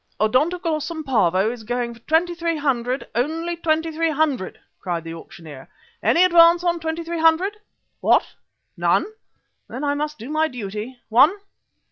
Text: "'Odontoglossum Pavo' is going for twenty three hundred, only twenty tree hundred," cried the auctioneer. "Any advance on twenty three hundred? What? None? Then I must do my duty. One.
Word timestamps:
"'Odontoglossum 0.19 1.03
Pavo' 1.05 1.51
is 1.51 1.63
going 1.63 1.93
for 1.93 1.99
twenty 1.99 2.33
three 2.33 2.57
hundred, 2.57 3.07
only 3.13 3.55
twenty 3.55 3.91
tree 3.91 4.09
hundred," 4.09 4.59
cried 4.79 5.03
the 5.03 5.13
auctioneer. 5.13 5.69
"Any 6.01 6.23
advance 6.23 6.63
on 6.63 6.79
twenty 6.79 7.03
three 7.03 7.19
hundred? 7.21 7.57
What? 7.99 8.25
None? 8.75 9.05
Then 9.67 9.83
I 9.83 9.93
must 9.93 10.17
do 10.17 10.31
my 10.31 10.47
duty. 10.47 10.97
One. 11.09 11.35